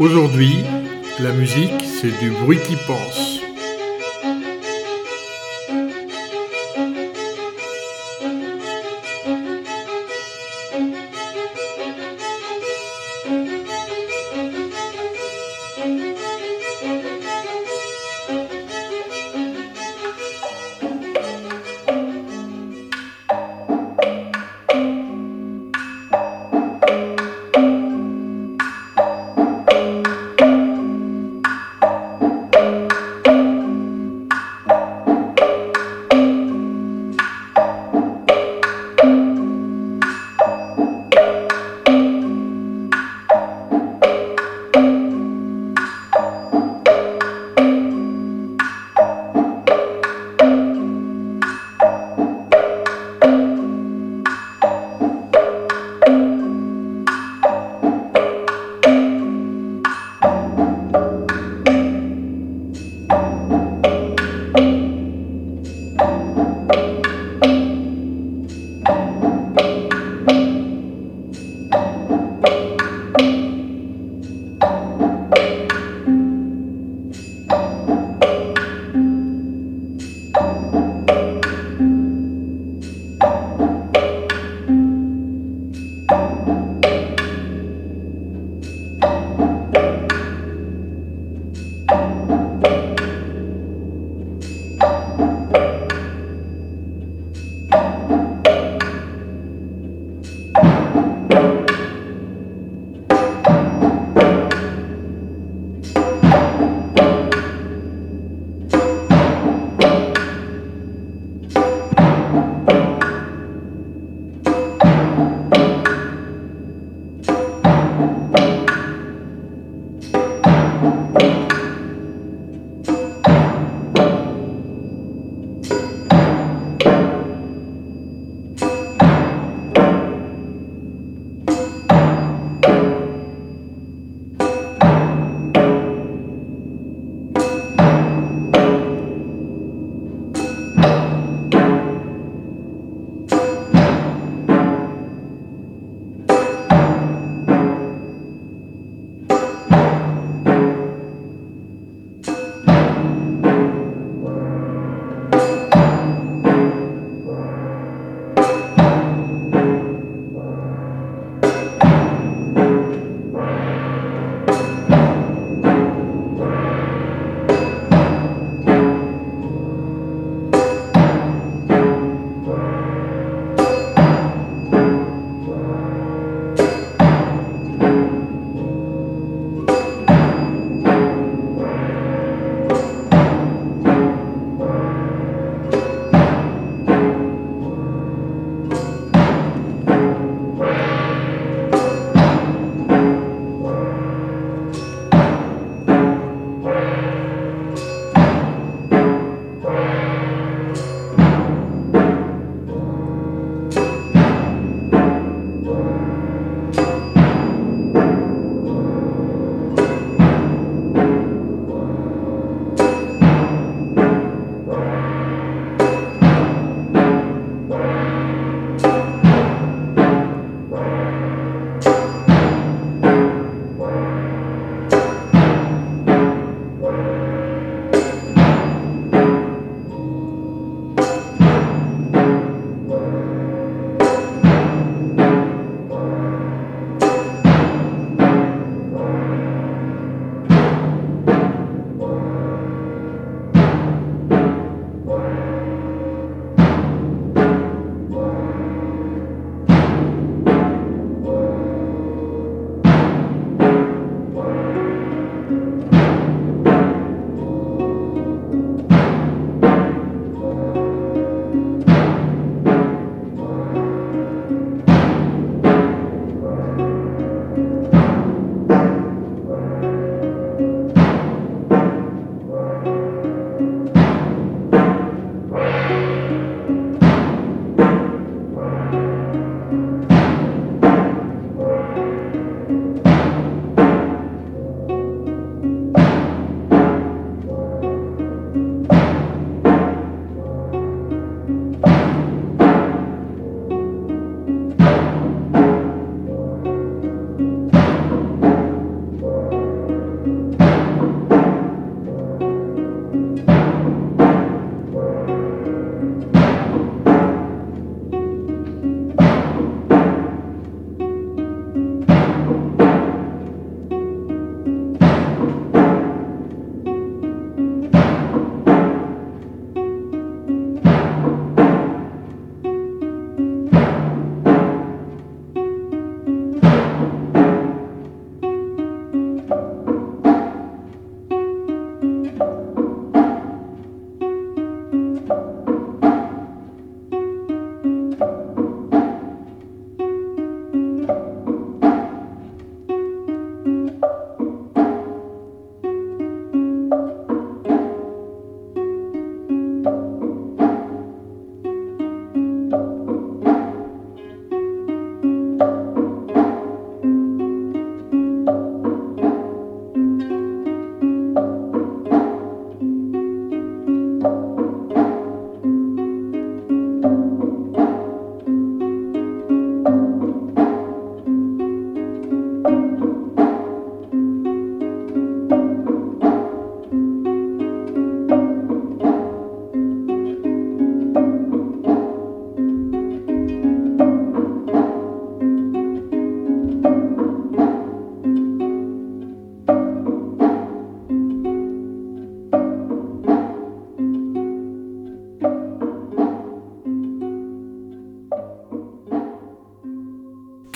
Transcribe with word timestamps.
Aujourd'hui, 0.00 0.64
la 1.18 1.30
musique, 1.32 1.84
c'est 1.84 2.18
du 2.20 2.30
bruit 2.30 2.58
qui 2.66 2.74
pense. 2.86 3.29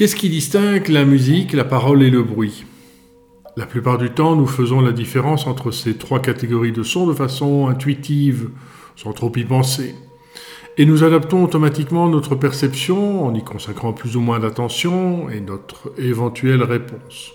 Qu'est-ce 0.04 0.16
qui 0.16 0.28
distingue 0.28 0.88
la 0.88 1.06
musique, 1.06 1.54
la 1.54 1.64
parole 1.64 2.02
et 2.02 2.10
le 2.10 2.22
bruit? 2.22 2.66
La 3.56 3.64
plupart 3.64 3.96
du 3.96 4.10
temps, 4.10 4.36
nous 4.36 4.46
faisons 4.46 4.82
la 4.82 4.92
différence 4.92 5.46
entre 5.46 5.70
ces 5.70 5.96
trois 5.96 6.20
catégories 6.20 6.72
de 6.72 6.82
sons 6.82 7.06
de 7.06 7.14
façon 7.14 7.68
intuitive, 7.68 8.50
sans 8.96 9.14
trop 9.14 9.32
y 9.34 9.44
penser. 9.44 9.94
Et 10.76 10.84
nous 10.84 11.04
adaptons 11.04 11.42
automatiquement 11.42 12.06
notre 12.10 12.34
perception 12.34 13.26
en 13.26 13.32
y 13.32 13.42
consacrant 13.42 13.94
plus 13.94 14.14
ou 14.14 14.20
moins 14.20 14.40
d'attention 14.40 15.30
et 15.30 15.40
notre 15.40 15.94
éventuelle 15.96 16.64
réponse. 16.64 17.32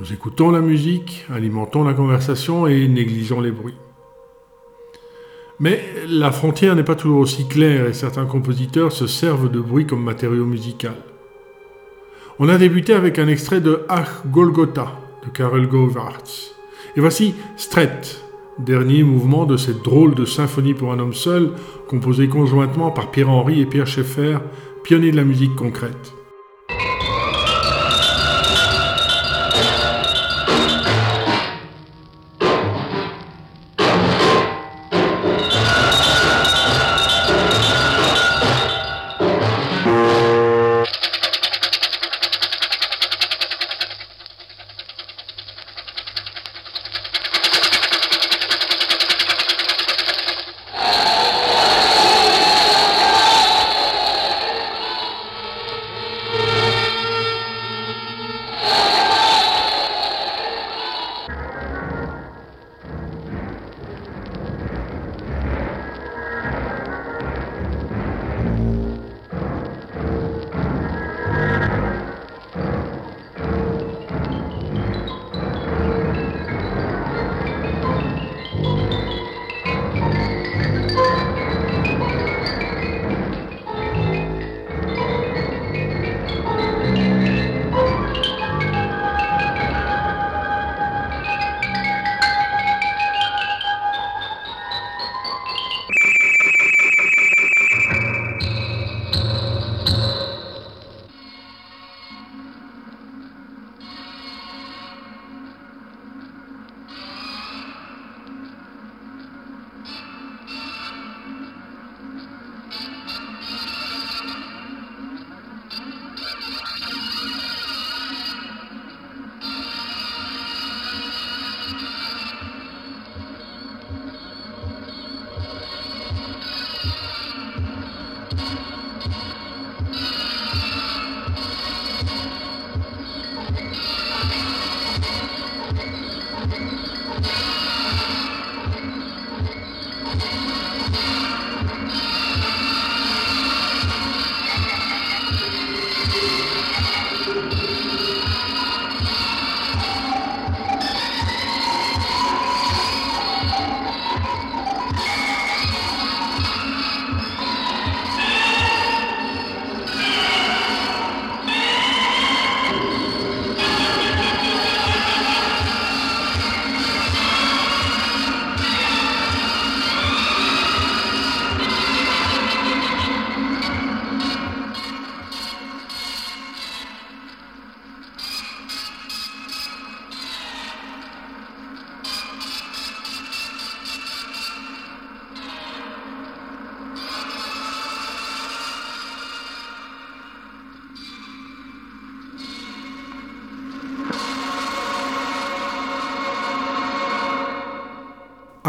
Nous 0.00 0.10
écoutons 0.10 0.50
la 0.50 0.62
musique, 0.62 1.26
alimentons 1.30 1.84
la 1.84 1.92
conversation 1.92 2.66
et 2.66 2.88
négligeons 2.88 3.42
les 3.42 3.52
bruits. 3.52 3.76
Mais 5.60 5.84
la 6.08 6.32
frontière 6.32 6.76
n'est 6.76 6.82
pas 6.82 6.96
toujours 6.96 7.20
aussi 7.20 7.46
claire 7.46 7.86
et 7.88 7.92
certains 7.92 8.24
compositeurs 8.24 8.90
se 8.90 9.06
servent 9.06 9.50
de 9.50 9.60
bruit 9.60 9.86
comme 9.86 10.02
matériau 10.02 10.46
musical. 10.46 10.94
On 12.40 12.48
a 12.48 12.58
débuté 12.58 12.94
avec 12.94 13.20
un 13.20 13.28
extrait 13.28 13.60
de 13.60 13.84
Ach 13.88 14.26
Golgotha 14.26 14.98
de 15.24 15.30
Karel 15.30 15.68
Govaerts. 15.68 16.52
Et 16.96 17.00
voici 17.00 17.36
Stret, 17.56 18.00
dernier 18.58 19.04
mouvement 19.04 19.46
de 19.46 19.56
cette 19.56 19.82
drôle 19.82 20.16
de 20.16 20.24
symphonie 20.24 20.74
pour 20.74 20.92
un 20.92 20.98
homme 20.98 21.14
seul, 21.14 21.52
composée 21.86 22.26
conjointement 22.26 22.90
par 22.90 23.12
Pierre-Henri 23.12 23.60
et 23.60 23.66
Pierre 23.66 23.86
Schaeffer, 23.86 24.38
pionniers 24.82 25.12
de 25.12 25.16
la 25.16 25.22
musique 25.22 25.54
concrète. 25.54 26.13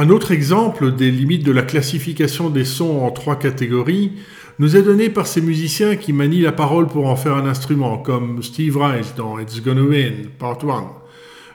Un 0.05 0.11
autre 0.11 0.31
exemple 0.31 0.91
des 0.93 1.09
limites 1.09 1.43
de 1.43 1.51
la 1.51 1.63
classification 1.63 2.51
des 2.51 2.63
sons 2.63 3.03
en 3.03 3.09
trois 3.09 3.37
catégories 3.37 4.11
nous 4.59 4.77
est 4.77 4.83
donné 4.83 5.09
par 5.09 5.25
ces 5.25 5.41
musiciens 5.41 5.95
qui 5.95 6.13
manient 6.13 6.43
la 6.43 6.51
parole 6.51 6.85
pour 6.85 7.07
en 7.07 7.15
faire 7.15 7.35
un 7.35 7.47
instrument, 7.47 7.97
comme 7.97 8.43
Steve 8.43 8.77
Rice 8.77 9.15
dans 9.15 9.39
It's 9.39 9.63
Gonna 9.63 9.81
Win, 9.81 10.27
Part 10.37 10.59
1, 10.63 10.91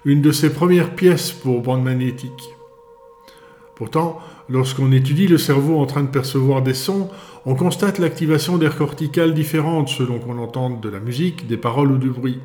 une 0.04 0.20
de 0.20 0.32
ses 0.32 0.52
premières 0.52 0.96
pièces 0.96 1.30
pour 1.30 1.62
bande 1.62 1.84
magnétique. 1.84 2.50
Pourtant, 3.76 4.18
lorsqu'on 4.48 4.90
étudie 4.90 5.28
le 5.28 5.38
cerveau 5.38 5.78
en 5.78 5.86
train 5.86 6.02
de 6.02 6.08
percevoir 6.08 6.60
des 6.60 6.74
sons, 6.74 7.08
on 7.46 7.54
constate 7.54 8.00
l'activation 8.00 8.58
d'aires 8.58 8.76
corticales 8.76 9.32
différentes 9.32 9.90
selon 9.90 10.18
qu'on 10.18 10.38
entende 10.38 10.80
de 10.80 10.88
la 10.88 10.98
musique, 10.98 11.46
des 11.46 11.56
paroles 11.56 11.92
ou 11.92 11.98
du 11.98 12.10
bruit. 12.10 12.40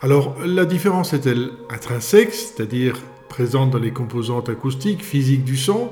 Alors, 0.00 0.34
la 0.46 0.64
différence 0.64 1.12
est-elle 1.12 1.50
intrinsèque, 1.68 2.32
c'est-à-dire 2.32 2.96
présente 3.32 3.70
dans 3.70 3.78
les 3.78 3.92
composantes 3.92 4.50
acoustiques, 4.50 5.02
physiques 5.02 5.44
du 5.44 5.56
son, 5.56 5.88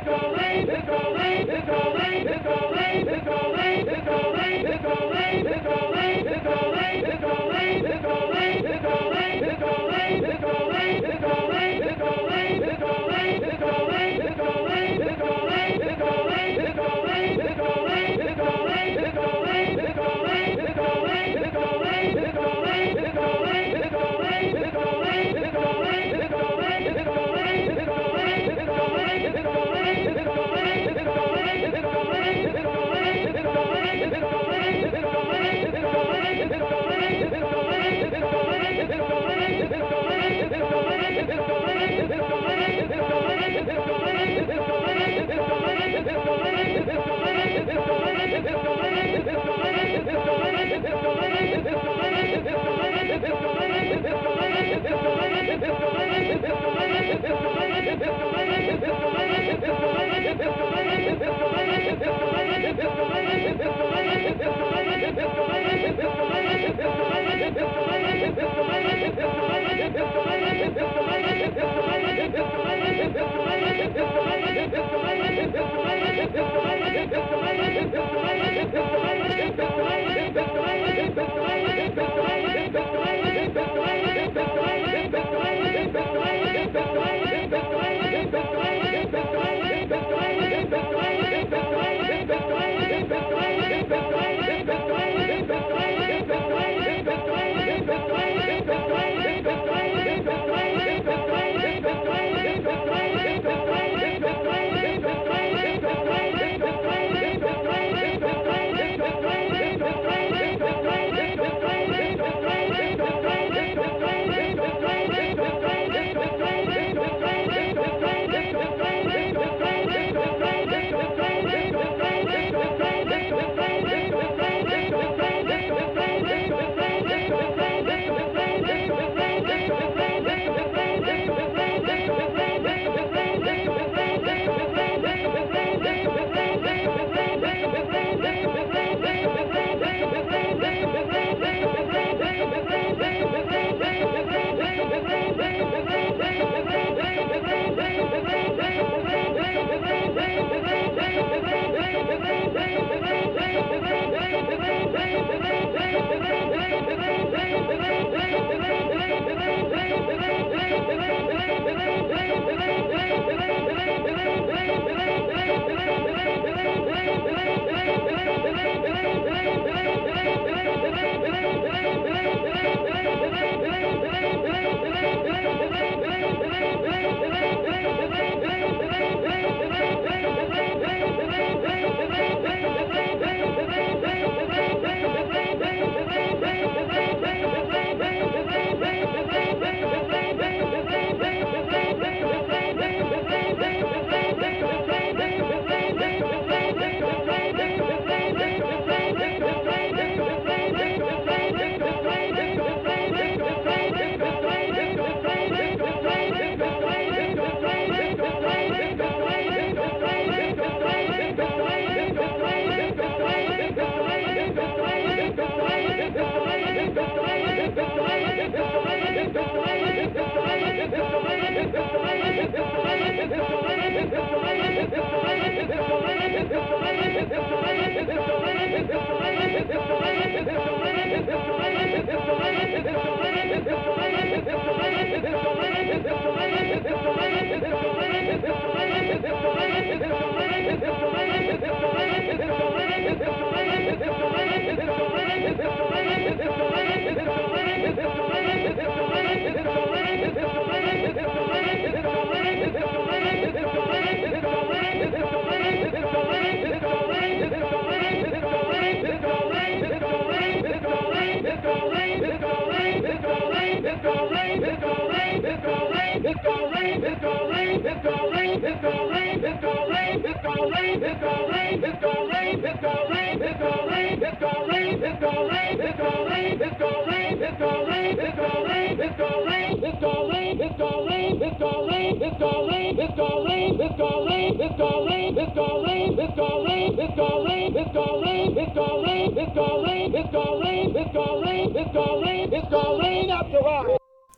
It's 0.00 0.08
gonna 0.08 0.34
rain, 0.34 0.70
it's 0.70 0.86
gonna 0.86 1.18
rain, 1.18 1.50
it's 1.50 1.66
gonna 1.66 1.98
rain, 2.00 2.26
it's 2.26 2.42
gonna 2.42 2.74
rain, 2.74 3.06
it's 3.06 3.24
gonna 3.26 3.58
rain, 3.58 3.86
it's 4.66 4.82
gonna 4.82 5.10
rain. 10.72 10.79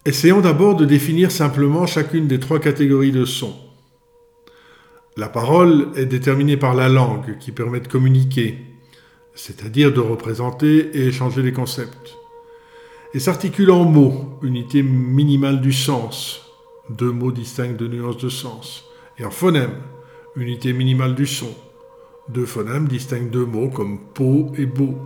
Essayons 0.05 0.41
d'abord 0.41 0.77
de 0.77 0.85
définir 0.85 1.31
simplement 1.31 1.87
chacune 1.87 2.27
des 2.27 2.39
trois 2.39 2.59
catégories 2.59 3.13
de 3.13 3.25
sons. 3.25 3.55
La 5.19 5.29
parole 5.29 5.89
est 5.95 6.07
déterminée 6.07 6.57
par 6.57 6.75
la 6.75 6.89
langue 6.89 7.37
qui 7.39 7.53
permet 7.53 7.81
de 7.81 7.89
communiquer, 7.89 8.57
c'est-à-dire 9.35 9.93
de 9.93 10.01
représenter 10.01 10.97
et 10.97 11.09
échanger 11.09 11.43
des 11.43 11.53
concepts. 11.53 12.17
Et 13.13 13.19
s'articule 13.19 13.73
en 13.73 13.85
mots, 13.85 14.39
unité 14.41 14.83
minimale 14.83 15.61
du 15.61 15.75
sens, 15.75 16.51
deux 16.89 17.13
mots 17.13 17.31
distincts 17.31 17.75
de 17.75 17.87
nuances 17.89 18.17
de 18.17 18.31
sens, 18.31 18.87
et 19.19 19.27
en 19.27 19.31
phonème, 19.31 19.75
unité 20.35 20.73
minimale 20.73 21.15
du 21.15 21.27
son, 21.27 21.55
deux 22.31 22.47
phonèmes 22.47 22.89
distincts 22.89 23.29
de 23.31 23.41
mots 23.41 23.69
comme 23.69 23.99
peau 24.15 24.51
et 24.57 24.65
beau. 24.65 24.97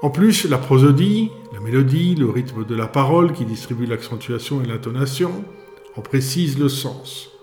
En 0.00 0.08
plus, 0.08 0.46
la 0.48 0.56
prosodie, 0.56 1.30
la 1.52 1.60
mélodie, 1.60 2.14
le 2.14 2.30
rythme 2.30 2.64
de 2.64 2.74
la 2.74 2.86
parole 2.86 3.34
qui 3.34 3.44
distribue 3.44 3.84
l'accentuation 3.84 4.62
et 4.62 4.66
l'intonation 4.66 5.44
en 5.94 6.00
précise 6.00 6.58
le 6.58 6.70
sens. 6.70 7.33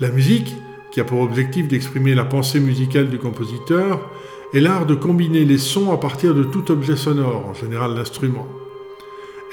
La 0.00 0.08
musique, 0.08 0.56
qui 0.90 1.00
a 1.00 1.04
pour 1.04 1.20
objectif 1.20 1.68
d'exprimer 1.68 2.14
la 2.14 2.24
pensée 2.24 2.58
musicale 2.58 3.10
du 3.10 3.18
compositeur, 3.18 4.08
est 4.54 4.60
l'art 4.60 4.86
de 4.86 4.94
combiner 4.94 5.44
les 5.44 5.58
sons 5.58 5.92
à 5.92 5.98
partir 5.98 6.34
de 6.34 6.42
tout 6.42 6.72
objet 6.72 6.96
sonore, 6.96 7.44
en 7.46 7.52
général 7.52 7.94
l'instrument. 7.94 8.48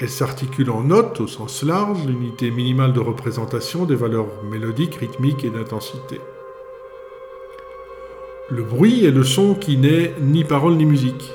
Elle 0.00 0.08
s'articule 0.08 0.70
en 0.70 0.84
notes 0.84 1.20
au 1.20 1.26
sens 1.26 1.62
large, 1.62 2.06
l'unité 2.06 2.50
minimale 2.50 2.94
de 2.94 3.00
représentation 3.00 3.84
des 3.84 3.94
valeurs 3.94 4.42
mélodiques, 4.50 4.94
rythmiques 4.94 5.44
et 5.44 5.50
d'intensité. 5.50 6.18
Le 8.48 8.62
bruit 8.62 9.04
est 9.04 9.10
le 9.10 9.24
son 9.24 9.54
qui 9.54 9.76
n'est 9.76 10.14
ni 10.22 10.44
parole 10.44 10.76
ni 10.76 10.86
musique. 10.86 11.30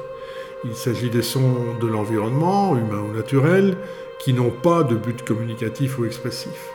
Il 0.66 0.74
s'agit 0.74 1.12
des 1.12 1.22
sons 1.22 1.76
de 1.80 1.86
l'environnement, 1.86 2.76
humain 2.76 3.04
ou 3.08 3.16
naturel, 3.16 3.78
qui 4.18 4.34
n'ont 4.34 4.50
pas 4.50 4.82
de 4.82 4.96
but 4.96 5.24
communicatif 5.24 6.00
ou 6.00 6.06
expressif. 6.06 6.73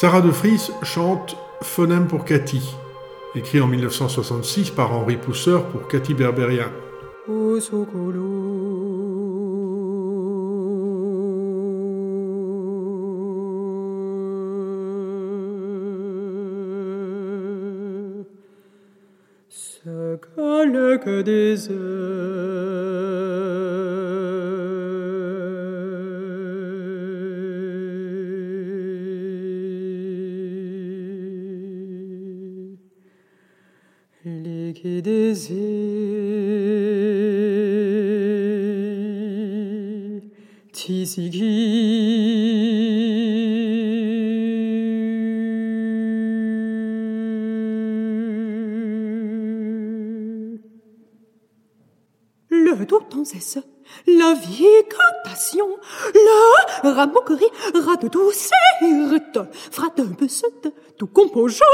Sarah 0.00 0.20
de 0.20 0.28
Vries 0.28 0.70
chante 0.84 1.36
Phonème 1.60 2.06
pour 2.06 2.24
Cathy, 2.24 2.62
écrit 3.34 3.60
en 3.60 3.66
1966 3.66 4.70
par 4.70 4.92
Henri 4.92 5.16
Pousseur 5.16 5.64
pour 5.64 5.88
Cathy 5.88 6.14
Berberian. 6.14 6.68
Cesse. 53.24 53.58
La 54.06 54.34
vicantation, 54.34 55.68
la 56.82 56.92
ramoquerie, 56.92 57.44
rat 57.74 57.96
de 57.96 58.08
doucette, 58.08 59.38
fratebesette, 59.70 60.68
tout 60.96 61.06
composé. 61.06 61.64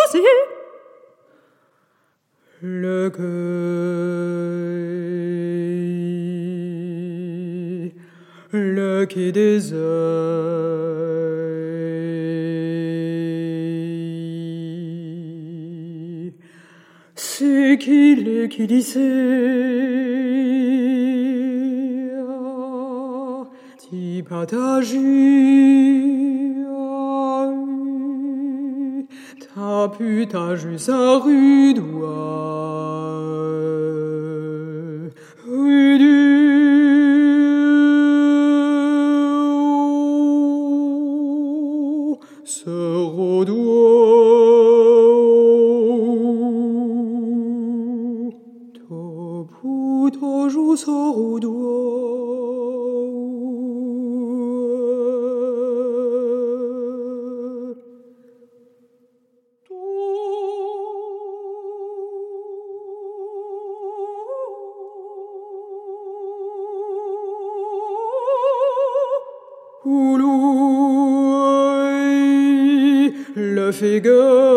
Le 3.05 3.11
gueuil, 3.11 3.21
le 8.51 9.05
quai 9.05 9.31
des 9.31 9.61
c'est 17.15 17.77
qu'il 17.79 18.27
est 18.27 18.49
qui 18.49 18.67
disait 18.67 19.45
partager 24.23 24.99
ta 29.55 29.89
putage 29.89 30.77
sa 30.77 31.19
rude 31.19 31.77
de 31.77 32.74
figure. 73.75 74.54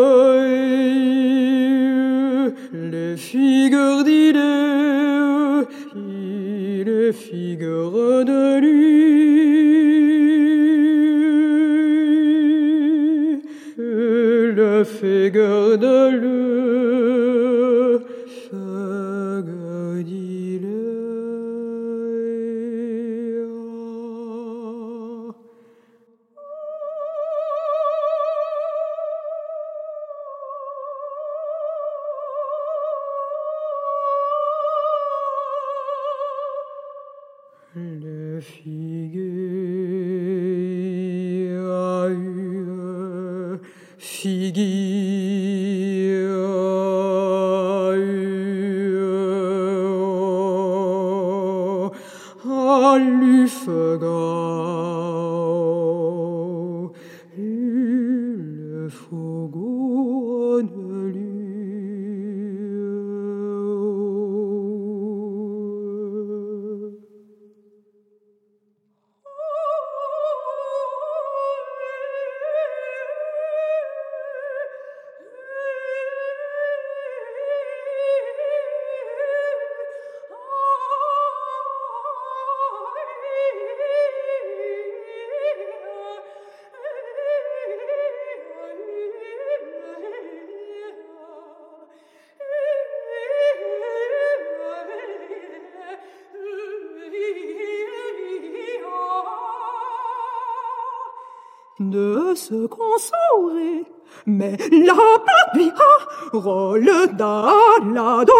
Rôle 106.32 106.90
d'alado, 107.12 108.32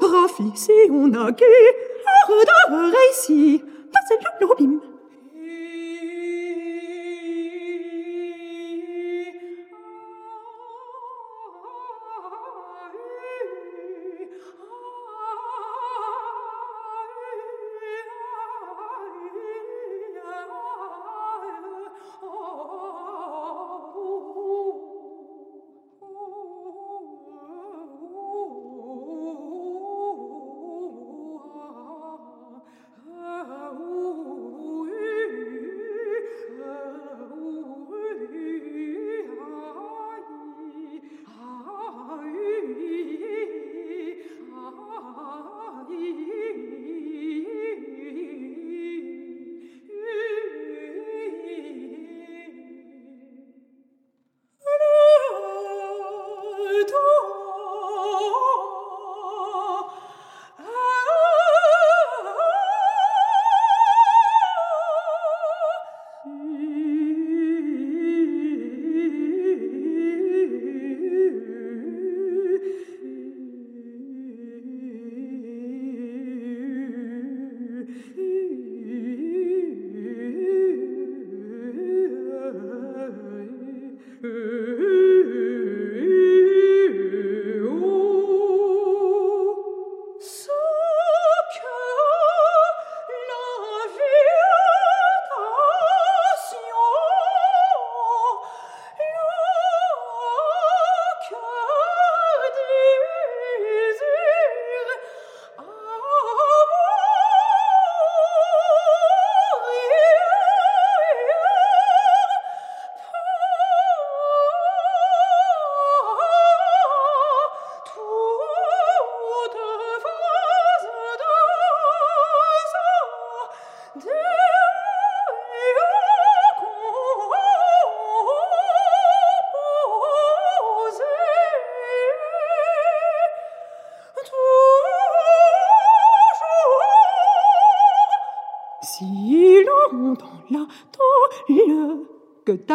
Rafi 0.00 0.52
si 0.54 0.72
on 0.90 1.12
a 1.14 1.32
qui, 1.32 1.44
de 2.28 2.90
récit, 2.96 3.62
passez 3.92 4.18
le 4.40 4.46
lobim. 4.46 4.93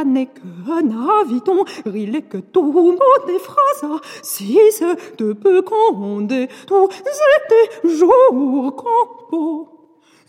N'est 0.04 0.28
que 0.28 0.82
naviton, 0.82 1.66
rile 1.86 2.28
que 2.28 2.38
tout 2.38 2.72
mot 2.72 3.26
des 3.28 3.40
phrases, 3.40 4.02
si 4.22 4.58
c'est 4.72 5.18
de 5.18 5.34
peu 5.34 5.62
condé, 5.62 6.48
tous 6.68 6.90
étaient 6.90 7.88
jours 7.88 8.76
compo. 8.76 9.80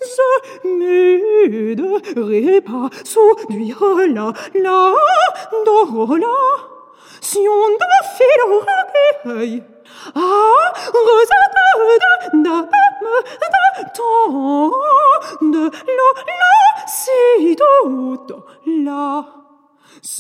Je 0.01 0.69
m'aiderai 0.69 2.61
pas 2.63 2.89
souduire 3.05 3.83
la, 4.09 4.33
la, 4.55 4.95
la, 5.65 6.37
si 7.21 7.39
on 7.39 7.69
de 7.81 7.91
fil. 8.17 9.63
Ah, 10.15 10.73
rosette 10.93 11.51
de, 12.33 12.39
de, 12.39 12.57
de, 13.53 13.67
temps, 13.95 14.73
de, 15.43 15.65
la, 15.99 16.09
la, 16.41 16.87
si 16.87 17.57
tout, 17.57 18.45
la. 18.67 19.40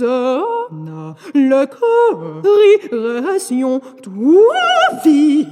Sonna 0.00 1.14
le 1.34 1.66
corriration 2.40 3.82
tua 4.02 5.02
vie. 5.04 5.46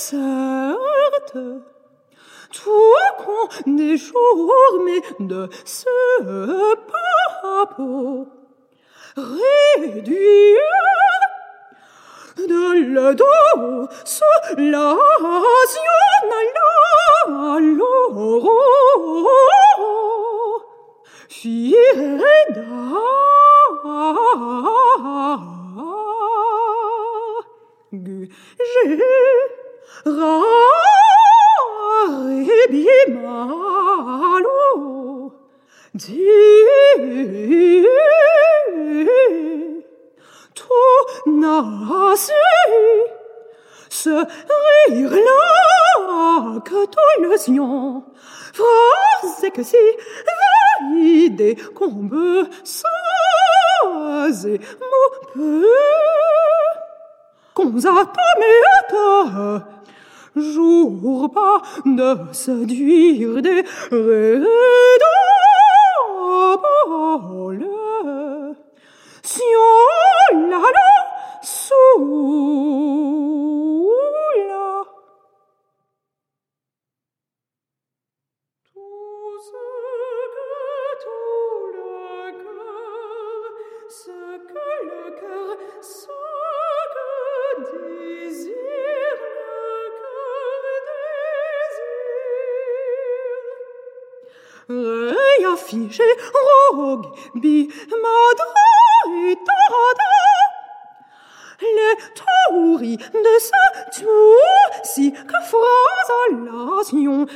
Ce 0.00 0.26
qu'on 3.18 3.78
est 3.78 3.96
jour, 3.96 4.52
mais 4.84 5.02
de 5.20 5.48
ce 5.64 6.74
pas 6.74 7.18
réduire 9.16 10.58
de 12.36 12.80
le 12.80 13.14
Gu 28.08 28.26
Ra 30.06 30.34
Malo 33.14 34.62
Di 35.94 36.24
Tu 40.54 40.64
n'as 41.26 42.16
ce 43.90 44.10
rire-là 44.88 46.60
que 46.64 46.86
tout 46.86 47.22
le 47.22 47.36
sien 47.36 48.04
phrase 48.54 49.50
que 49.52 49.62
si 49.62 49.76
valide 50.80 51.56
qu'on 51.74 51.90
me 51.90 52.48
et 54.46 54.60
mon 54.80 55.10
peu 55.32 55.66
attend 57.86 59.62
jour 60.36 61.30
pas 61.32 61.62
de 61.84 62.16
séduire 62.32 63.42
des 63.42 63.64
si 69.22 69.42
on 70.32 70.50
la 70.50 70.58
sous 71.42 72.48
cœur 94.68 94.76
Œil 94.76 95.44
affiché, 95.46 96.04
rogue, 96.72 97.06
bi, 97.34 97.68
les 101.60 101.96
tauris 102.14 102.96
de 102.96 103.38
ce 103.40 104.00
tout 104.00 104.84
si 104.84 105.12
que 105.12 105.40
phrase 105.50 106.10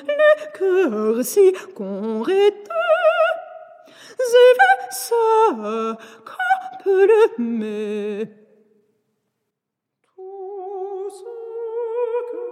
les 0.07 0.37
cœurs 0.57 1.25
si 1.25 1.53
qu'on 1.75 2.23
j'ai 2.25 2.55
ça 4.91 5.97
qu'on 6.25 6.83
peut 6.85 7.07
le 7.07 7.23
mettre 7.45 8.33
tout 10.15 11.11
ce 11.11 11.25
que 12.31 12.45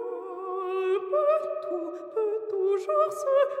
peut 1.09 1.41
tout 1.69 1.93
peut 2.13 2.39
toujours 2.49 3.11
ce 3.11 3.60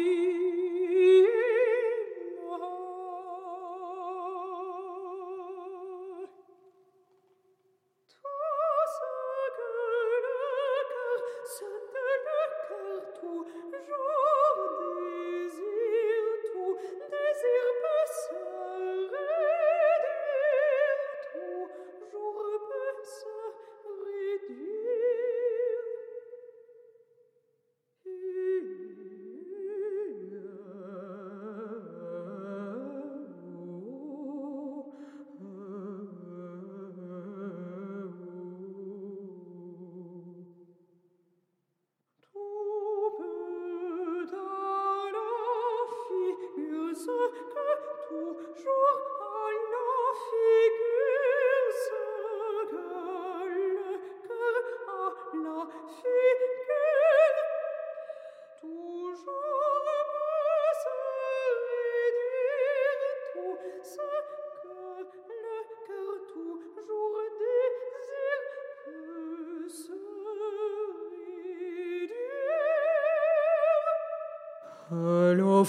que 74.91 75.33
le 75.33 75.63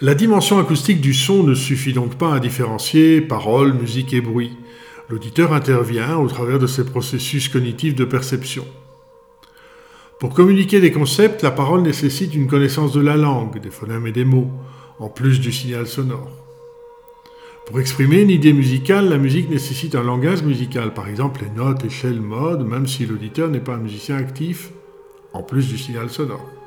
La 0.00 0.14
dimension 0.14 0.60
acoustique 0.60 1.00
du 1.00 1.12
son 1.12 1.42
ne 1.42 1.54
suffit 1.54 1.92
donc 1.92 2.14
pas 2.14 2.32
à 2.32 2.38
différencier 2.38 3.20
paroles, 3.20 3.72
musique 3.72 4.14
et 4.14 4.20
bruit. 4.20 4.56
L'auditeur 5.08 5.52
intervient 5.52 6.18
au 6.18 6.28
travers 6.28 6.60
de 6.60 6.68
ces 6.68 6.84
processus 6.84 7.48
cognitifs 7.48 7.96
de 7.96 8.04
perception. 8.04 8.64
Pour 10.20 10.34
communiquer 10.34 10.80
des 10.80 10.92
concepts, 10.92 11.42
la 11.42 11.50
parole 11.50 11.82
nécessite 11.82 12.32
une 12.32 12.46
connaissance 12.46 12.92
de 12.92 13.00
la 13.00 13.16
langue, 13.16 13.60
des 13.60 13.70
phonèmes 13.70 14.06
et 14.06 14.12
des 14.12 14.24
mots, 14.24 14.52
en 15.00 15.08
plus 15.08 15.40
du 15.40 15.50
signal 15.50 15.88
sonore. 15.88 16.30
Pour 17.66 17.80
exprimer 17.80 18.20
une 18.20 18.30
idée 18.30 18.52
musicale, 18.52 19.08
la 19.08 19.18
musique 19.18 19.50
nécessite 19.50 19.96
un 19.96 20.04
langage 20.04 20.44
musical, 20.44 20.94
par 20.94 21.08
exemple 21.08 21.40
les 21.42 21.50
notes, 21.50 21.84
échelles, 21.84 22.20
modes, 22.20 22.64
même 22.64 22.86
si 22.86 23.04
l'auditeur 23.04 23.48
n'est 23.48 23.58
pas 23.58 23.74
un 23.74 23.78
musicien 23.78 24.16
actif, 24.16 24.70
en 25.32 25.42
plus 25.42 25.66
du 25.66 25.76
signal 25.76 26.08
sonore. 26.08 26.57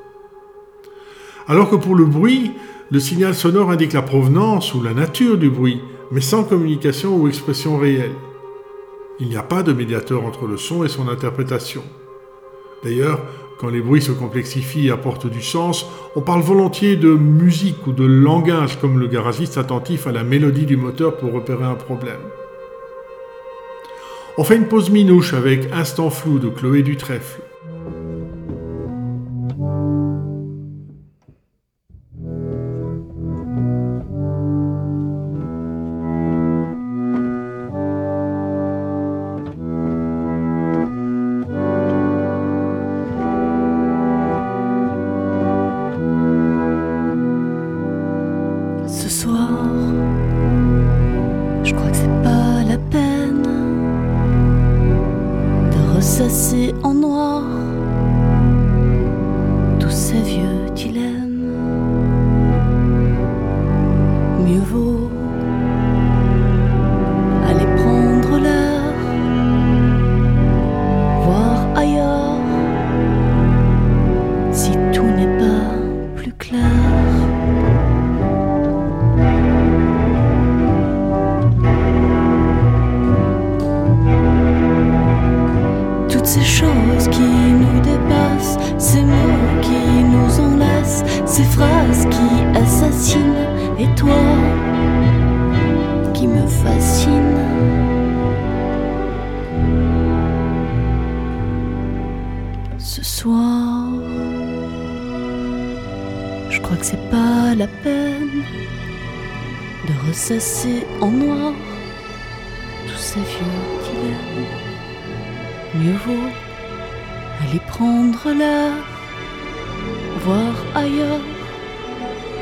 Alors 1.52 1.70
que 1.70 1.76
pour 1.76 1.96
le 1.96 2.06
bruit, 2.06 2.54
le 2.92 3.02
signal 3.02 3.36
sonore 3.36 3.72
indique 3.72 3.92
la 3.92 4.02
provenance 4.02 4.74
ou 4.74 4.82
la 4.82 4.94
nature 4.94 5.38
du 5.38 5.50
bruit, 5.50 5.82
mais 6.10 6.22
sans 6.22 6.46
communication 6.46 7.18
ou 7.18 7.28
expression 7.28 7.78
réelle. 7.78 8.14
Il 9.20 9.28
n'y 9.28 9.36
a 9.36 9.44
pas 9.44 9.62
de 9.62 9.74
médiateur 9.74 10.24
entre 10.24 10.48
le 10.48 10.56
son 10.56 10.86
et 10.86 10.88
son 10.88 11.10
interprétation. 11.10 11.84
D'ailleurs, 12.86 13.20
quand 13.60 13.68
les 13.68 13.82
bruits 13.82 14.02
se 14.02 14.14
complexifient 14.14 14.88
et 14.88 14.92
apportent 14.92 15.28
du 15.28 15.42
sens, 15.42 15.88
on 16.16 16.22
parle 16.22 16.42
volontiers 16.42 16.96
de 16.96 17.10
musique 17.10 17.86
ou 17.86 17.92
de 17.92 18.06
langage 18.06 18.80
comme 18.80 18.98
le 18.98 19.08
garagiste 19.08 19.58
attentif 19.58 20.08
à 20.08 20.14
la 20.14 20.24
mélodie 20.24 20.66
du 20.66 20.78
moteur 20.78 21.18
pour 21.18 21.34
repérer 21.34 21.66
un 21.66 21.76
problème. 21.76 22.22
On 24.38 24.46
fait 24.46 24.56
une 24.56 24.70
pause 24.70 24.90
minouche 24.90 25.34
avec 25.34 25.70
Instant 25.74 26.12
flou 26.12 26.40
de 26.40 26.48
Chloé 26.48 26.82
Dutrèfle. 26.82 27.42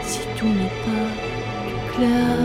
si 0.02 0.22
tout 0.38 0.46
n'est 0.46 0.78
pas 0.86 1.08
plus 1.66 1.94
clair. 1.94 2.38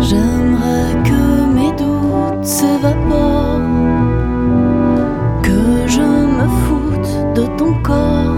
J'aimerais 0.00 0.94
que 1.04 1.22
mes 1.54 1.72
doutes 1.72 2.44
s'évaporent, 2.44 3.60
que 5.42 5.86
je 5.86 6.00
me 6.00 6.48
foute 6.64 7.12
de 7.36 7.46
ton 7.58 7.74
corps 7.82 8.36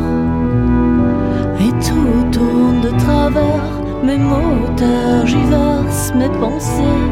et 1.61 1.73
tout 1.87 2.31
tourne 2.31 2.81
de 2.83 2.91
travers 2.99 3.83
mes 4.05 4.19
mots 4.19 4.69
tergiversent 4.77 6.13
mes 6.15 6.29
pensées 6.41 7.12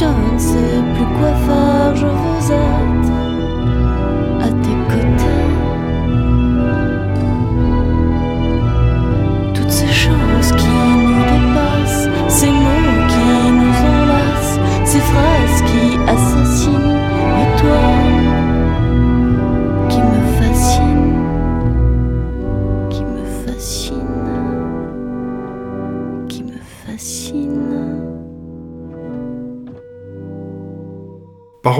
je 0.00 0.06
ne 0.06 0.38
sais 0.38 0.82
plus 0.94 1.04
quoi 1.18 1.34
faire. 1.44 1.69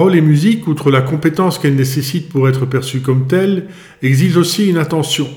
Paroles 0.01 0.17
et 0.17 0.21
musique, 0.21 0.67
outre 0.67 0.89
la 0.89 1.03
compétence 1.03 1.59
qu'elles 1.59 1.75
nécessitent 1.75 2.29
pour 2.29 2.49
être 2.49 2.65
perçues 2.65 3.01
comme 3.01 3.27
telles, 3.27 3.67
exigent 4.01 4.39
aussi 4.39 4.67
une 4.67 4.79
attention. 4.79 5.27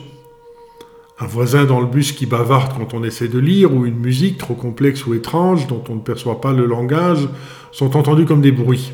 Un 1.19 1.27
voisin 1.27 1.67
dans 1.67 1.83
le 1.83 1.87
bus 1.87 2.13
qui 2.13 2.25
bavarde 2.25 2.73
quand 2.75 2.95
on 2.95 3.05
essaie 3.05 3.29
de 3.29 3.39
lire, 3.39 3.75
ou 3.75 3.85
une 3.85 3.99
musique 3.99 4.39
trop 4.39 4.55
complexe 4.55 5.05
ou 5.05 5.13
étrange 5.13 5.67
dont 5.67 5.85
on 5.91 5.97
ne 5.97 6.01
perçoit 6.01 6.41
pas 6.41 6.55
le 6.55 6.65
langage, 6.65 7.29
sont 7.73 7.95
entendus 7.95 8.25
comme 8.25 8.41
des 8.41 8.53
bruits. 8.53 8.93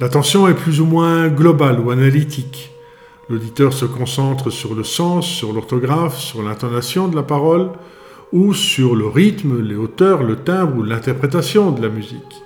L'attention 0.00 0.48
est 0.48 0.54
plus 0.54 0.82
ou 0.82 0.84
moins 0.84 1.28
globale 1.28 1.80
ou 1.80 1.90
analytique. 1.90 2.72
L'auditeur 3.30 3.72
se 3.72 3.86
concentre 3.86 4.50
sur 4.50 4.74
le 4.74 4.84
sens, 4.84 5.26
sur 5.26 5.54
l'orthographe, 5.54 6.18
sur 6.18 6.42
l'intonation 6.42 7.08
de 7.08 7.16
la 7.16 7.22
parole, 7.22 7.70
ou 8.34 8.52
sur 8.52 8.96
le 8.96 9.06
rythme, 9.06 9.62
les 9.62 9.76
hauteurs, 9.76 10.22
le 10.22 10.36
timbre 10.36 10.76
ou 10.76 10.82
l'interprétation 10.82 11.70
de 11.70 11.80
la 11.80 11.88
musique. 11.88 12.43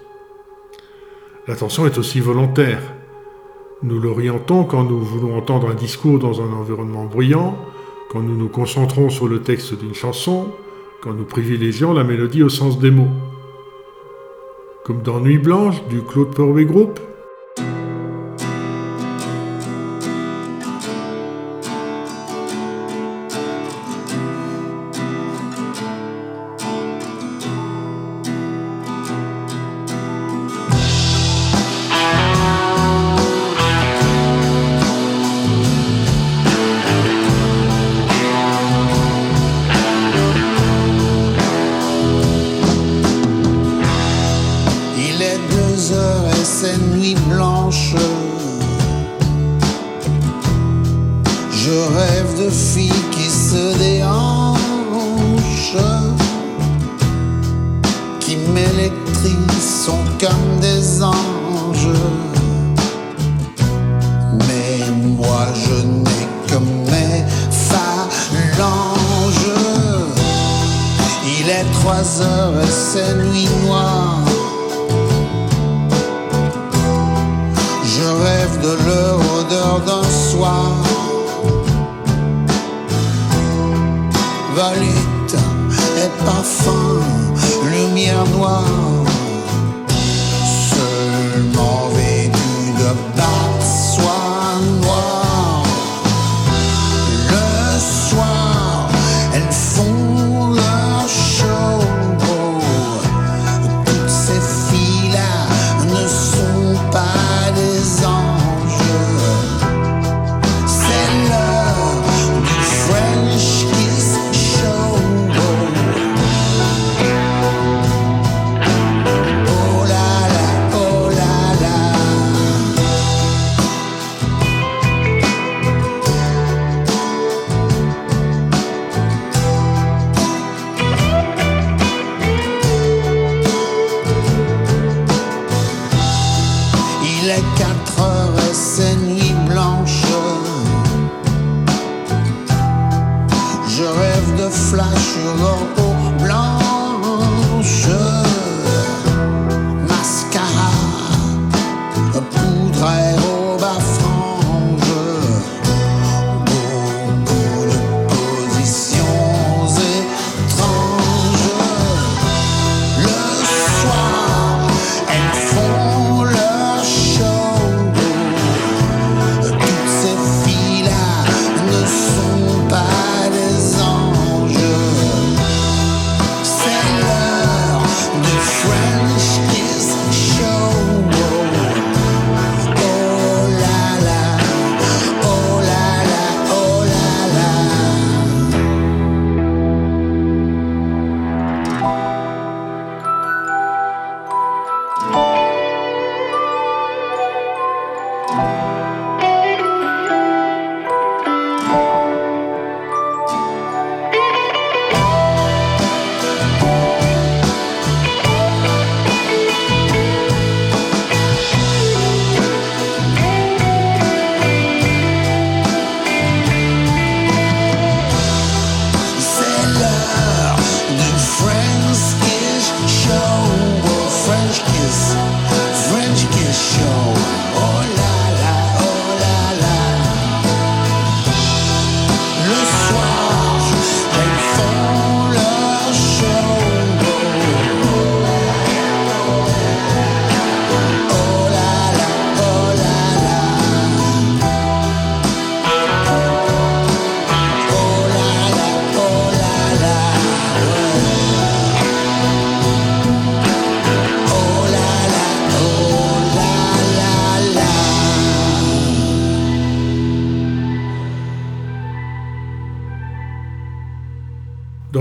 L'attention 1.49 1.87
est 1.87 1.97
aussi 1.97 2.21
volontaire. 2.21 2.83
Nous 3.83 3.99
l'orientons 3.99 4.65
quand 4.65 4.85
nous 4.85 5.01
voulons 5.01 5.35
entendre 5.35 5.71
un 5.71 5.75
discours 5.75 6.19
dans 6.19 6.43
un 6.43 6.53
environnement 6.53 7.07
bruyant, 7.07 7.57
quand 8.11 8.21
nous 8.21 8.37
nous 8.37 8.51
concentrons 8.51 9.09
sur 9.09 9.29
le 9.29 9.41
texte 9.41 9.73
d'une 9.73 9.95
chanson, 9.95 10.49
quand 11.03 11.15
nous 11.15 11.25
privilégions 11.25 11.95
la 11.95 12.05
mélodie 12.05 12.43
au 12.43 12.51
sens 12.51 12.79
des 12.79 12.91
mots. 12.91 13.09
Comme 14.85 15.01
dans 15.01 15.21
Nuit 15.21 15.39
Blanche 15.39 15.83
du 15.89 16.03
Claude 16.03 16.35
Perway 16.35 16.67
Group, 16.67 17.01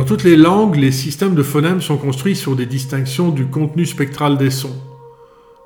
toutes 0.08 0.24
les 0.24 0.38
langues, 0.38 0.78
les 0.78 0.94
systèmes 0.94 1.36
de 1.36 1.44
phonèmes 1.44 1.82
sont 1.82 1.98
construits 1.98 2.38
sur 2.38 2.56
des 2.56 2.66
distinctions 2.66 3.30
du 3.30 3.46
contenu 3.46 3.86
spectral 3.86 4.38
des 4.38 4.52
sons. 4.52 4.82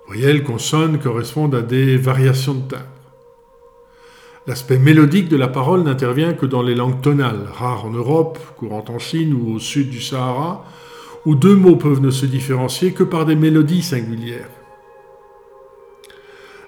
Voyelles, 0.07 0.43
consonnes 0.43 0.97
correspondent 0.97 1.53
à 1.53 1.61
des 1.61 1.95
variations 1.95 2.55
de 2.55 2.67
timbre. 2.67 2.83
L'aspect 4.47 4.79
mélodique 4.79 5.29
de 5.29 5.37
la 5.37 5.47
parole 5.47 5.83
n'intervient 5.83 6.33
que 6.33 6.47
dans 6.47 6.63
les 6.63 6.73
langues 6.73 7.01
tonales, 7.01 7.45
rares 7.53 7.85
en 7.85 7.91
Europe, 7.91 8.39
courantes 8.57 8.89
en 8.89 8.97
Chine 8.97 9.35
ou 9.35 9.53
au 9.53 9.59
sud 9.59 9.91
du 9.91 10.01
Sahara, 10.01 10.65
où 11.27 11.35
deux 11.35 11.55
mots 11.55 11.75
peuvent 11.75 12.01
ne 12.01 12.09
se 12.09 12.25
différencier 12.25 12.93
que 12.93 13.03
par 13.03 13.27
des 13.27 13.35
mélodies 13.35 13.83
singulières. 13.83 14.49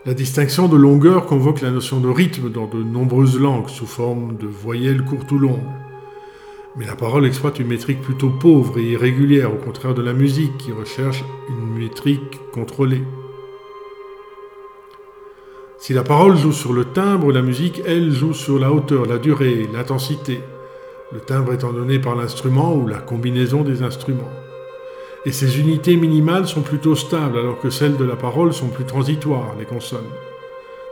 La 0.05 0.13
distinction 0.13 0.67
de 0.67 0.77
longueur 0.77 1.25
convoque 1.25 1.61
la 1.61 1.71
notion 1.71 1.99
de 1.99 2.09
rythme 2.09 2.51
dans 2.51 2.67
de 2.67 2.83
nombreuses 2.83 3.39
langues 3.39 3.69
sous 3.69 3.87
forme 3.87 4.37
de 4.37 4.45
voyelles 4.45 5.03
courtes 5.03 5.31
ou 5.31 5.39
longues. 5.39 5.92
Mais 6.75 6.87
la 6.87 6.95
parole 6.95 7.27
exploite 7.27 7.59
une 7.59 7.67
métrique 7.67 8.01
plutôt 8.01 8.29
pauvre 8.29 8.79
et 8.79 8.83
irrégulière, 8.83 9.53
au 9.53 9.57
contraire 9.57 9.93
de 9.93 10.01
la 10.01 10.13
musique 10.13 10.57
qui 10.57 10.71
recherche 10.71 11.23
une 11.49 11.77
métrique 11.77 12.39
contrôlée. 12.51 13.03
Si 15.77 15.93
la 15.93 16.03
parole 16.03 16.35
joue 16.35 16.51
sur 16.51 16.73
le 16.73 16.85
timbre, 16.85 17.31
la 17.31 17.43
musique, 17.43 17.83
elle, 17.85 18.11
joue 18.11 18.33
sur 18.33 18.57
la 18.57 18.71
hauteur, 18.71 19.05
la 19.05 19.19
durée, 19.19 19.67
l'intensité, 19.71 20.39
le 21.11 21.19
timbre 21.19 21.53
étant 21.53 21.73
donné 21.73 21.99
par 21.99 22.15
l'instrument 22.15 22.73
ou 22.73 22.87
la 22.87 22.99
combinaison 22.99 23.61
des 23.61 23.83
instruments. 23.83 24.31
Et 25.25 25.31
ces 25.31 25.59
unités 25.59 25.95
minimales 25.95 26.47
sont 26.47 26.61
plutôt 26.61 26.95
stables, 26.95 27.37
alors 27.37 27.59
que 27.59 27.69
celles 27.69 27.97
de 27.97 28.03
la 28.03 28.15
parole 28.15 28.51
sont 28.51 28.69
plus 28.69 28.85
transitoires, 28.85 29.55
les 29.59 29.65
consonnes. 29.65 30.01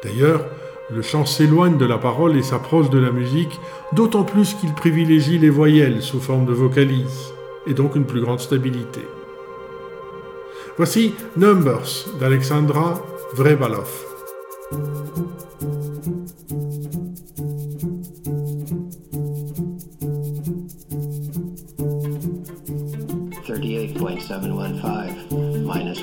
D'ailleurs, 0.04 0.46
le 0.90 1.02
chant 1.02 1.26
s'éloigne 1.26 1.78
de 1.78 1.86
la 1.86 1.98
parole 1.98 2.36
et 2.36 2.44
s'approche 2.44 2.90
de 2.90 3.00
la 3.00 3.12
musique, 3.12 3.60
d'autant 3.94 4.24
plus 4.24 4.54
qu'il 4.54 4.74
privilégie 4.74 5.38
les 5.38 5.50
voyelles 5.50 6.02
sous 6.02 6.20
forme 6.20 6.46
de 6.46 6.54
vocalises, 6.54 7.34
et 7.68 7.74
donc 7.74 7.96
une 7.96 8.06
plus 8.06 8.22
grande 8.22 8.40
stabilité. 8.40 9.02
Voici 10.78 11.14
Numbers 11.38 12.08
d'Alexandra 12.20 13.02
Vrebalov. 13.36 13.90
Thirty-eight 23.46 23.98
point 23.98 24.20
seven 24.20 24.54
one 24.54 24.80
five 24.80 25.11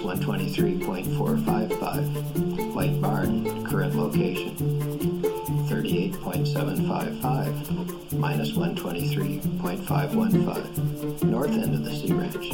123.455, 0.09 2.75
White 2.75 2.99
Barn, 2.99 3.45
current 3.67 3.95
location. 3.95 4.57
38.755, 5.69 8.13
minus 8.15 8.53
123.515, 8.53 11.23
north 11.25 11.51
end 11.51 11.75
of 11.75 11.85
the 11.85 11.95
Sea 11.95 12.15
Ranch. 12.15 12.53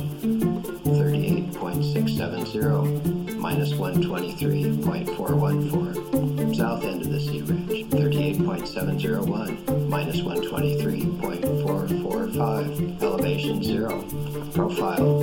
38.670, 0.85 3.37
minus 3.37 3.73
123.414, 3.73 6.57
south 6.57 6.83
end 6.83 7.03
of 7.03 7.13
the 7.13 7.21
Sea 7.21 7.43
Ranch. 7.43 7.89
38.701, 7.91 9.89
minus 9.89 10.23
123.445, 10.23 13.01
elevation 13.01 13.63
0, 13.63 14.03
profile, 14.55 15.21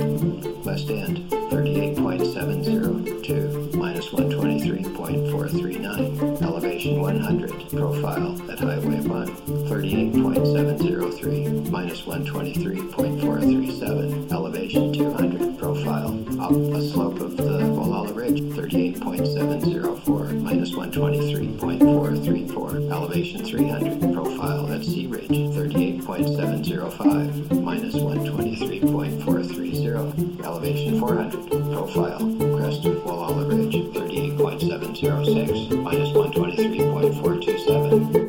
west 0.64 0.88
end. 0.88 1.41
38.702 1.52 3.74
minus 3.74 4.08
123.439, 4.08 6.40
elevation 6.40 7.02
100, 7.02 7.50
profile 7.76 8.40
at 8.50 8.58
highway 8.58 9.02
1, 9.02 9.28
38.703 9.68 11.70
minus 11.70 12.06
123.437, 12.06 14.32
elevation 14.32 14.51
Station 14.62 14.92
200 14.92 15.58
profile 15.58 16.24
up 16.40 16.52
a 16.52 16.80
slope 16.80 17.20
of 17.20 17.36
the 17.36 17.42
Walala 17.42 18.14
Ridge, 18.14 18.42
38.704 18.42 20.40
minus 20.40 20.70
123.434, 20.70 22.92
elevation 22.92 23.44
300 23.44 24.14
profile 24.14 24.72
at 24.72 24.84
Sea 24.84 25.08
Ridge, 25.08 25.30
38.705 25.30 27.60
minus 27.60 27.96
123.430, 27.96 30.44
elevation 30.44 31.00
400 31.00 31.48
profile 31.72 32.20
crest 32.56 32.84
of 32.84 33.02
Walala 33.02 33.48
Ridge, 33.48 33.74
38.706 33.74 35.82
minus 35.82 36.10
123.427. 36.10 38.21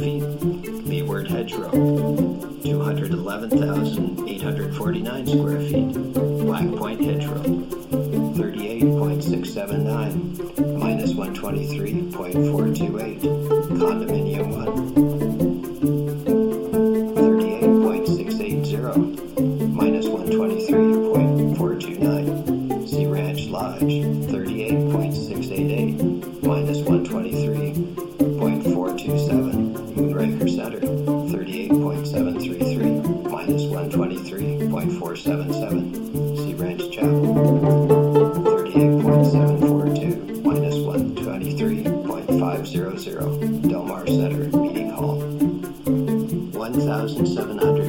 Courtney 0.00 0.20
Leeward 0.88 1.28
Hedgerow, 1.28 1.70
211,849 2.62 5.26
square 5.26 5.60
feet, 5.60 5.92
Black 6.40 6.64
Point 6.78 7.02
Hedgerow, 7.02 7.44
38.679, 8.32 10.78
minus 10.78 11.12
123.428, 11.12 13.20
condominium. 13.76 14.19
Three 41.60 41.82
point 41.82 42.26
five 42.40 42.66
zero 42.66 42.96
zero, 42.96 43.36
Delmar 43.36 44.06
Center 44.06 44.44
Meeting 44.56 44.88
Hall. 44.92 45.20
1,700. 45.20 47.79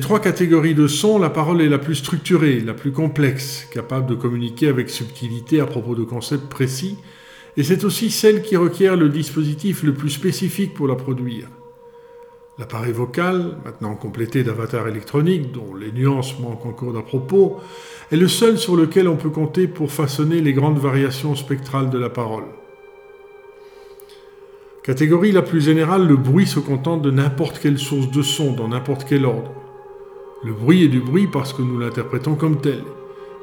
Trois 0.00 0.20
catégories 0.20 0.74
de 0.74 0.88
sons, 0.88 1.18
la 1.18 1.30
parole 1.30 1.60
est 1.62 1.68
la 1.68 1.78
plus 1.78 1.94
structurée, 1.94 2.60
la 2.60 2.74
plus 2.74 2.90
complexe, 2.90 3.68
capable 3.72 4.06
de 4.08 4.14
communiquer 4.14 4.66
avec 4.68 4.90
subtilité 4.90 5.60
à 5.60 5.66
propos 5.66 5.94
de 5.94 6.02
concepts 6.02 6.48
précis, 6.48 6.96
et 7.56 7.62
c'est 7.62 7.84
aussi 7.84 8.10
celle 8.10 8.42
qui 8.42 8.56
requiert 8.56 8.96
le 8.96 9.08
dispositif 9.08 9.82
le 9.82 9.94
plus 9.94 10.10
spécifique 10.10 10.74
pour 10.74 10.88
la 10.88 10.96
produire. 10.96 11.48
L'appareil 12.58 12.92
vocal, 12.92 13.58
maintenant 13.64 13.94
complété 13.94 14.42
d'avatars 14.42 14.88
électroniques 14.88 15.52
dont 15.52 15.74
les 15.74 15.92
nuances 15.92 16.38
manquent 16.40 16.66
encore 16.66 16.92
d'à 16.92 17.02
propos, 17.02 17.58
est 18.10 18.16
le 18.16 18.28
seul 18.28 18.58
sur 18.58 18.76
lequel 18.76 19.06
on 19.06 19.16
peut 19.16 19.30
compter 19.30 19.68
pour 19.68 19.92
façonner 19.92 20.40
les 20.40 20.52
grandes 20.52 20.78
variations 20.78 21.36
spectrales 21.36 21.90
de 21.90 21.98
la 21.98 22.10
parole. 22.10 22.44
Catégorie 24.82 25.32
la 25.32 25.42
plus 25.42 25.60
générale, 25.60 26.08
le 26.08 26.16
bruit 26.16 26.46
se 26.46 26.58
contente 26.58 27.02
de 27.02 27.10
n'importe 27.10 27.60
quelle 27.60 27.78
source 27.78 28.10
de 28.10 28.22
son, 28.22 28.52
dans 28.52 28.68
n'importe 28.68 29.04
quel 29.08 29.24
ordre. 29.24 29.52
Le 30.42 30.54
bruit 30.54 30.84
est 30.84 30.88
du 30.88 31.00
bruit 31.00 31.26
parce 31.26 31.52
que 31.52 31.60
nous 31.60 31.78
l'interprétons 31.78 32.34
comme 32.34 32.62
tel, 32.62 32.82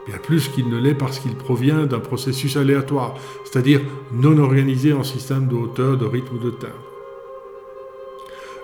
bien 0.08 0.18
plus 0.18 0.48
qu'il 0.48 0.68
ne 0.68 0.80
l'est 0.80 0.96
parce 0.96 1.20
qu'il 1.20 1.36
provient 1.36 1.86
d'un 1.86 2.00
processus 2.00 2.58
aléatoire, 2.58 3.14
c'est-à-dire 3.44 3.82
non 4.12 4.40
organisé 4.40 4.94
en 4.94 5.04
système 5.04 5.48
de 5.48 5.54
hauteur, 5.54 5.98
de 5.98 6.06
rythme 6.06 6.38
ou 6.38 6.40
de 6.40 6.50
timbre. 6.50 6.74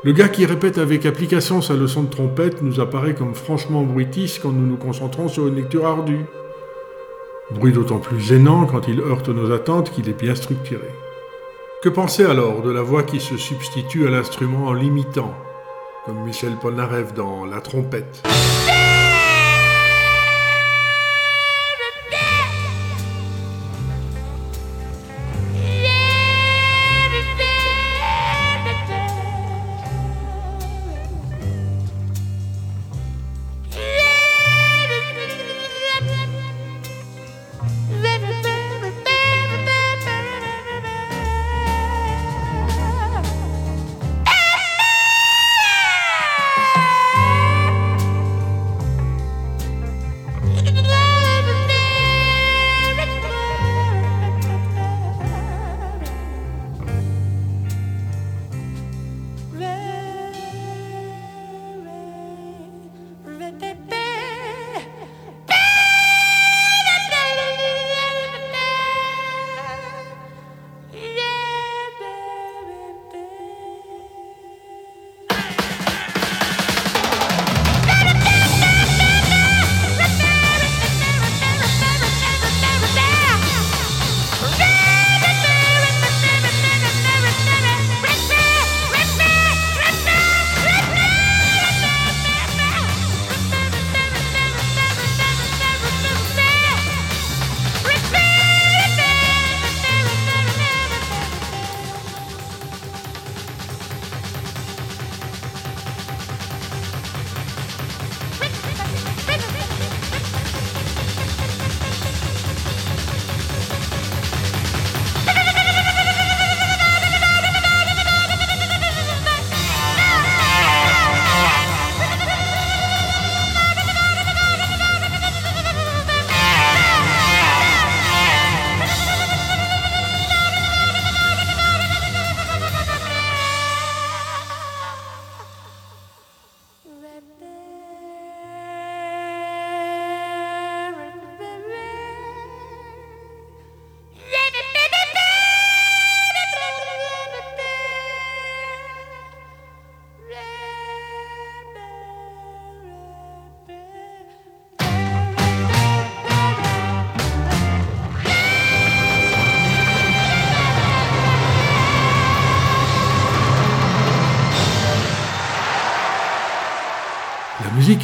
Le 0.04 0.14
gars 0.14 0.30
qui 0.30 0.48
répète 0.48 0.80
avec 0.80 1.06
application 1.06 1.62
sa 1.62 1.76
leçon 1.76 2.04
de 2.04 2.10
trompette 2.10 2.64
nous 2.64 2.80
apparaît 2.80 3.14
comme 3.14 3.36
franchement 3.36 3.84
bruitis 3.84 4.40
quand 4.42 4.52
nous 4.52 4.66
nous 4.66 4.78
concentrons 4.78 5.28
sur 5.28 5.48
une 5.48 5.56
lecture 5.56 5.86
ardue. 5.86 6.26
Bruit 7.52 7.72
d'autant 7.72 8.00
plus 8.00 8.20
gênant 8.20 8.66
quand 8.66 8.88
il 8.88 9.00
heurte 9.00 9.30
nos 9.30 9.52
attentes 9.52 9.92
qu'il 9.92 10.10
est 10.10 10.20
bien 10.20 10.34
structuré. 10.34 10.90
Que 11.84 11.90
penser 11.90 12.26
alors 12.26 12.64
de 12.64 12.72
la 12.72 12.82
voix 12.82 13.04
qui 13.04 13.20
se 13.20 13.38
substitue 13.38 14.08
à 14.08 14.10
l'instrument 14.10 14.66
en 14.66 14.74
l'imitant, 14.74 15.36
comme 16.06 16.24
Michel 16.24 16.56
Polnareff 16.56 17.14
dans 17.14 17.46
La 17.46 17.62
trompette 17.62 18.24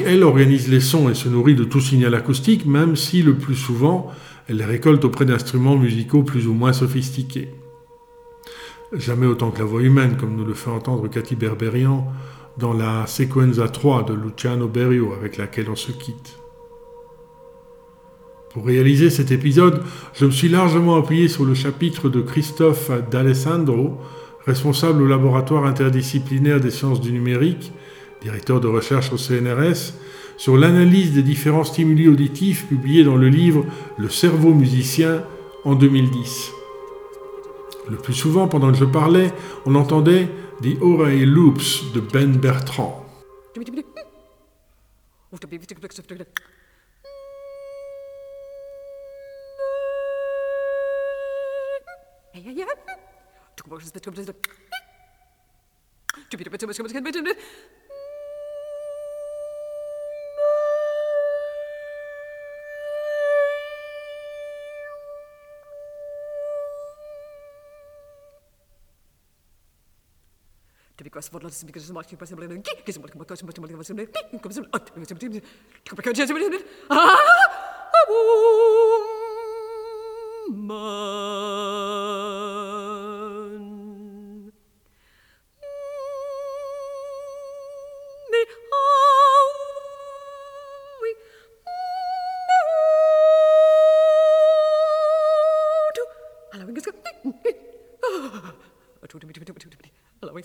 elle, 0.09 0.23
organise 0.23 0.67
les 0.69 0.79
sons 0.79 1.09
et 1.09 1.13
se 1.13 1.29
nourrit 1.29 1.55
de 1.55 1.63
tout 1.63 1.79
signal 1.79 2.15
acoustique, 2.15 2.65
même 2.65 2.95
si 2.95 3.21
le 3.21 3.35
plus 3.35 3.55
souvent, 3.55 4.11
elle 4.47 4.57
les 4.57 4.65
récolte 4.65 5.05
auprès 5.05 5.25
d'instruments 5.25 5.77
musicaux 5.77 6.23
plus 6.23 6.47
ou 6.47 6.53
moins 6.53 6.73
sophistiqués. 6.73 7.49
Jamais 8.91 9.27
autant 9.27 9.51
que 9.51 9.59
la 9.59 9.65
voix 9.65 9.83
humaine, 9.83 10.17
comme 10.17 10.35
nous 10.35 10.45
le 10.45 10.55
fait 10.55 10.71
entendre 10.71 11.07
Cathy 11.07 11.35
Berberian 11.35 12.07
dans 12.57 12.73
la 12.73 13.05
Sequenza 13.05 13.69
3 13.69 14.03
de 14.03 14.13
Luciano 14.13 14.67
Berio, 14.67 15.13
avec 15.13 15.37
laquelle 15.37 15.69
on 15.69 15.75
se 15.75 15.91
quitte. 15.91 16.39
Pour 18.51 18.65
réaliser 18.65 19.11
cet 19.11 19.29
épisode, 19.29 19.83
je 20.15 20.25
me 20.25 20.31
suis 20.31 20.49
largement 20.49 20.97
appuyé 20.97 21.27
sur 21.27 21.45
le 21.45 21.53
chapitre 21.53 22.09
de 22.09 22.21
Christophe 22.21 22.89
D'Alessandro, 23.11 23.99
responsable 24.47 25.03
au 25.03 25.07
laboratoire 25.07 25.65
interdisciplinaire 25.65 26.59
des 26.59 26.71
sciences 26.71 26.99
du 26.99 27.11
numérique, 27.11 27.71
directeur 28.21 28.59
de 28.59 28.67
recherche 28.67 29.11
au 29.11 29.17
CNRS, 29.17 29.93
sur 30.37 30.57
l'analyse 30.57 31.13
des 31.13 31.23
différents 31.23 31.63
stimuli 31.63 32.07
auditifs 32.07 32.67
publié 32.67 33.03
dans 33.03 33.17
le 33.17 33.27
livre 33.27 33.65
Le 33.97 34.09
cerveau 34.09 34.53
musicien 34.53 35.23
en 35.65 35.75
2010. 35.75 36.51
Le 37.89 37.97
plus 37.97 38.13
souvent, 38.13 38.47
pendant 38.47 38.71
que 38.71 38.77
je 38.77 38.85
parlais, 38.85 39.33
on 39.65 39.75
entendait 39.75 40.29
The 40.61 40.81
Oreille 40.81 41.25
Loops 41.25 41.91
de 41.93 41.99
Ben 41.99 42.37
Bertrand. 42.37 43.05
Ah! 76.89 77.38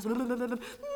casa. 0.00 0.89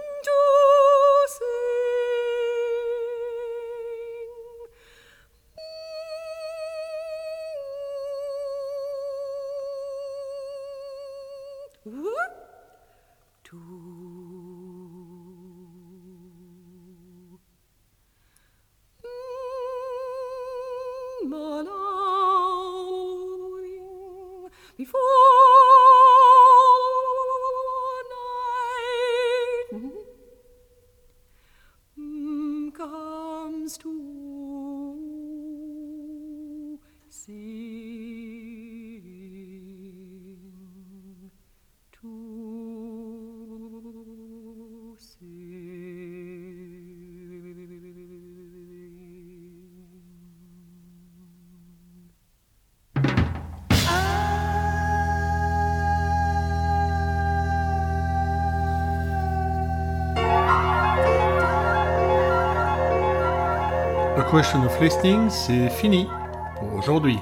Question 64.35 64.65
of 64.65 64.81
Listening, 64.81 65.31
c'est 65.31 65.71
fini 65.71 66.09
pour 66.57 66.75
aujourd'hui. 66.75 67.21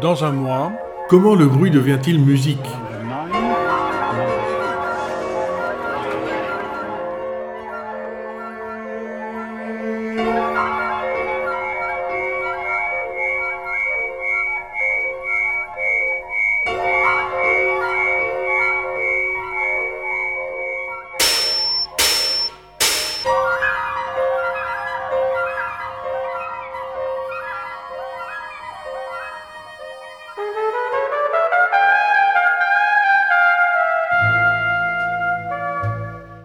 Dans 0.00 0.24
un 0.24 0.32
mois, 0.32 0.72
comment 1.10 1.34
le 1.34 1.44
bruit 1.44 1.70
devient-il 1.70 2.18
musique? 2.18 2.66